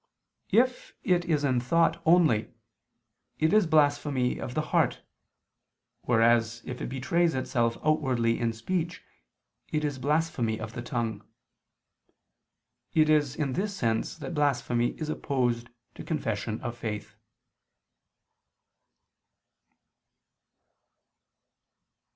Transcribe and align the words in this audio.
If 0.49 0.93
it 1.03 1.25
is 1.25 1.43
in 1.43 1.59
thought 1.59 2.01
only, 2.07 2.51
it 3.37 3.53
is 3.53 3.67
blasphemy 3.67 4.39
of 4.39 4.55
the 4.55 4.61
heart, 4.73 5.03
whereas 6.05 6.63
if 6.65 6.81
it 6.81 6.89
betrays 6.89 7.35
itself 7.35 7.77
outwardly 7.85 8.39
in 8.39 8.51
speech 8.51 9.03
it 9.69 9.85
is 9.85 9.99
blasphemy 9.99 10.59
of 10.59 10.73
the 10.73 10.81
tongue. 10.81 11.21
It 12.95 13.11
is 13.11 13.35
in 13.35 13.53
this 13.53 13.77
sense 13.77 14.15
that 14.17 14.33
blasphemy 14.33 14.99
is 14.99 15.07
opposed 15.07 15.69
to 15.93 16.03
confession 16.03 16.59
of 16.61 16.75
faith. 16.75 17.15